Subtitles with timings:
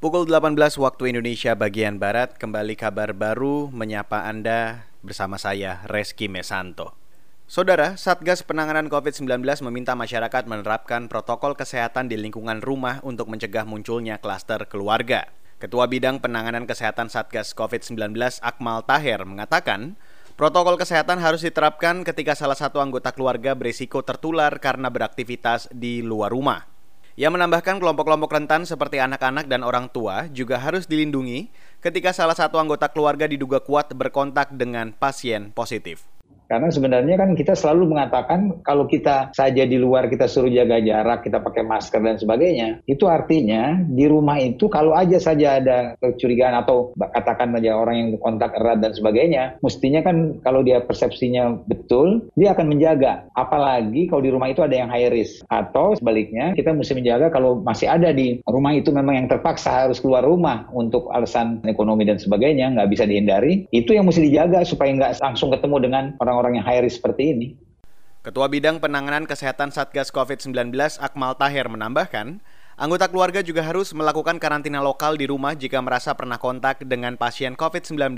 [0.00, 6.96] Pukul 18 waktu Indonesia bagian Barat, kembali kabar baru menyapa Anda bersama saya, Reski Mesanto.
[7.44, 14.16] Saudara, Satgas Penanganan COVID-19 meminta masyarakat menerapkan protokol kesehatan di lingkungan rumah untuk mencegah munculnya
[14.16, 15.28] klaster keluarga.
[15.60, 20.00] Ketua Bidang Penanganan Kesehatan Satgas COVID-19 Akmal Taher mengatakan,
[20.40, 26.32] protokol kesehatan harus diterapkan ketika salah satu anggota keluarga berisiko tertular karena beraktivitas di luar
[26.32, 26.69] rumah.
[27.20, 31.52] Ia menambahkan kelompok-kelompok rentan seperti anak-anak dan orang tua juga harus dilindungi
[31.84, 36.08] ketika salah satu anggota keluarga diduga kuat berkontak dengan pasien positif.
[36.50, 41.22] Karena sebenarnya kan kita selalu mengatakan kalau kita saja di luar kita suruh jaga jarak,
[41.22, 46.58] kita pakai masker dan sebagainya, itu artinya di rumah itu kalau aja saja ada kecurigaan
[46.58, 52.26] atau katakan saja orang yang kontak erat dan sebagainya, mestinya kan kalau dia persepsinya betul,
[52.34, 53.30] dia akan menjaga.
[53.38, 55.46] Apalagi kalau di rumah itu ada yang high risk.
[55.46, 60.02] Atau sebaliknya, kita mesti menjaga kalau masih ada di rumah itu memang yang terpaksa harus
[60.02, 64.90] keluar rumah untuk alasan ekonomi dan sebagainya, nggak bisa dihindari, itu yang mesti dijaga supaya
[64.98, 67.48] nggak langsung ketemu dengan orang orang-orang yang high risk seperti ini.
[68.24, 72.40] Ketua Bidang Penanganan Kesehatan Satgas COVID-19 Akmal Taher menambahkan,
[72.80, 77.56] anggota keluarga juga harus melakukan karantina lokal di rumah jika merasa pernah kontak dengan pasien
[77.56, 78.16] COVID-19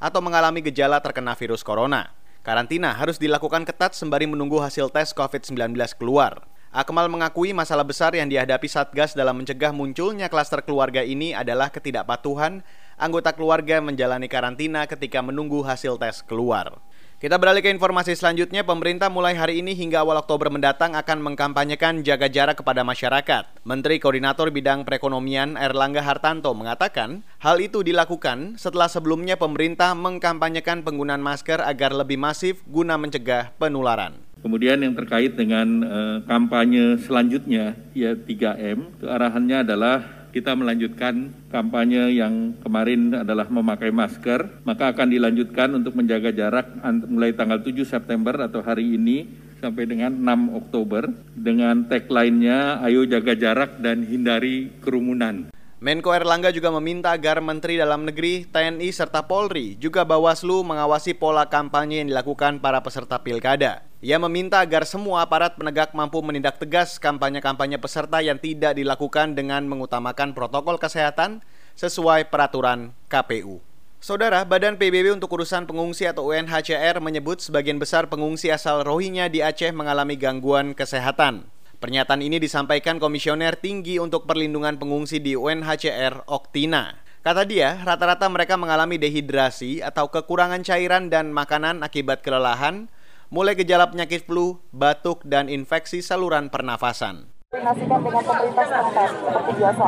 [0.00, 2.12] atau mengalami gejala terkena virus corona.
[2.44, 6.44] Karantina harus dilakukan ketat sembari menunggu hasil tes COVID-19 keluar.
[6.74, 12.66] Akmal mengakui masalah besar yang dihadapi Satgas dalam mencegah munculnya klaster keluarga ini adalah ketidakpatuhan
[12.98, 16.82] anggota keluarga menjalani karantina ketika menunggu hasil tes keluar.
[17.24, 22.04] Kita beralih ke informasi selanjutnya, pemerintah mulai hari ini hingga awal Oktober mendatang akan mengkampanyekan
[22.04, 23.64] jaga jarak kepada masyarakat.
[23.64, 31.24] Menteri Koordinator Bidang Perekonomian Erlangga Hartanto mengatakan, hal itu dilakukan setelah sebelumnya pemerintah mengkampanyekan penggunaan
[31.24, 34.20] masker agar lebih masif guna mencegah penularan.
[34.44, 42.18] Kemudian yang terkait dengan uh, kampanye selanjutnya, ya 3M, itu arahannya adalah kita melanjutkan kampanye
[42.18, 46.74] yang kemarin adalah memakai masker, maka akan dilanjutkan untuk menjaga jarak
[47.06, 49.30] mulai tanggal 7 September atau hari ini
[49.62, 51.06] sampai dengan 6 Oktober
[51.38, 55.54] dengan tagline-nya ayo jaga jarak dan hindari kerumunan.
[55.78, 61.46] Menko Erlangga juga meminta agar Menteri Dalam Negeri, TNI, serta Polri juga Bawaslu mengawasi pola
[61.46, 63.86] kampanye yang dilakukan para peserta pilkada.
[64.04, 69.64] Ia meminta agar semua aparat penegak mampu menindak tegas kampanye-kampanye peserta yang tidak dilakukan dengan
[69.64, 71.40] mengutamakan protokol kesehatan
[71.72, 73.64] sesuai peraturan KPU.
[74.04, 79.40] Saudara, Badan PBB untuk Urusan Pengungsi atau UNHCR menyebut sebagian besar pengungsi asal Rohingya di
[79.40, 81.48] Aceh mengalami gangguan kesehatan.
[81.80, 87.00] Pernyataan ini disampaikan Komisioner Tinggi untuk Perlindungan Pengungsi di UNHCR, Oktina.
[87.24, 92.92] Kata dia, rata-rata mereka mengalami dehidrasi atau kekurangan cairan dan makanan akibat kelelahan,
[93.34, 99.84] mulai gejala penyakit flu, batuk, dan infeksi saluran pernafasan koordinasikan dengan pemerintah setempat seperti biasa.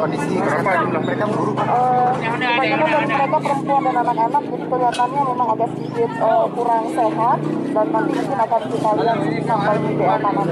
[0.00, 1.56] Kondisi kesehatan jumlah mereka buruk?
[1.60, 7.38] Uh, kebanyakan dari mereka perempuan dan anak-anak, jadi kelihatannya memang agak sedikit uh, kurang sehat
[7.44, 10.42] dan nanti mungkin akan kita lihat sampai di BA mana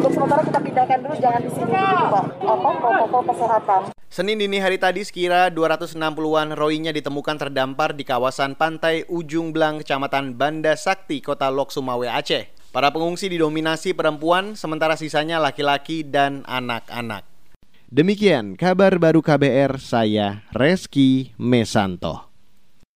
[0.00, 2.24] Untuk sementara kita pindahkan dulu, jangan di sini dulu Pak.
[2.40, 3.99] Apa protokol kesehatan.
[4.10, 10.34] Senin dini hari tadi sekira 260-an roinya ditemukan terdampar di kawasan pantai Ujung Blang, Kecamatan
[10.34, 12.50] Banda Sakti, Kota Lok Sumawe, Aceh.
[12.74, 17.22] Para pengungsi didominasi perempuan, sementara sisanya laki-laki dan anak-anak.
[17.86, 22.29] Demikian kabar baru KBR, saya Reski Mesanto.